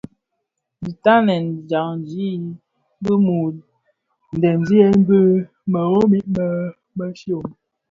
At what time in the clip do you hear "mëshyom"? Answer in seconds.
6.97-7.47